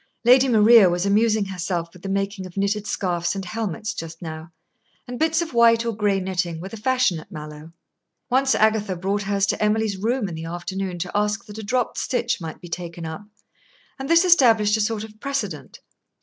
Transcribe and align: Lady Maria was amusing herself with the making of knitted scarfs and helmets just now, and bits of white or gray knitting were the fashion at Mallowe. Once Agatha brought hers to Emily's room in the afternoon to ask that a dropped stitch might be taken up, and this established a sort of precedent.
Lady 0.25 0.47
Maria 0.47 0.89
was 0.89 1.05
amusing 1.05 1.45
herself 1.45 1.93
with 1.93 2.01
the 2.01 2.09
making 2.09 2.47
of 2.47 2.57
knitted 2.57 2.87
scarfs 2.87 3.35
and 3.35 3.45
helmets 3.45 3.93
just 3.93 4.19
now, 4.19 4.51
and 5.07 5.19
bits 5.19 5.43
of 5.43 5.53
white 5.53 5.85
or 5.85 5.95
gray 5.95 6.19
knitting 6.19 6.59
were 6.59 6.69
the 6.69 6.75
fashion 6.75 7.19
at 7.19 7.31
Mallowe. 7.31 7.71
Once 8.27 8.55
Agatha 8.55 8.95
brought 8.95 9.21
hers 9.21 9.45
to 9.45 9.61
Emily's 9.63 9.97
room 9.97 10.27
in 10.27 10.33
the 10.33 10.45
afternoon 10.45 10.97
to 10.97 11.11
ask 11.15 11.45
that 11.45 11.59
a 11.59 11.63
dropped 11.63 11.99
stitch 11.99 12.41
might 12.41 12.59
be 12.59 12.67
taken 12.67 13.05
up, 13.05 13.25
and 13.99 14.09
this 14.09 14.25
established 14.25 14.75
a 14.75 14.81
sort 14.81 15.03
of 15.03 15.19
precedent. 15.19 15.81